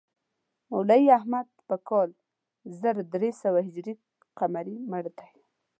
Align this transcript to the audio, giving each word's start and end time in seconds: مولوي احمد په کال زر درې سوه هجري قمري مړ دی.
مولوي 0.69 1.07
احمد 1.19 1.47
په 1.67 1.75
کال 1.89 2.09
زر 2.79 2.95
درې 3.13 3.29
سوه 3.41 3.59
هجري 3.67 3.93
قمري 4.37 4.77
مړ 4.91 5.03
دی. 5.17 5.31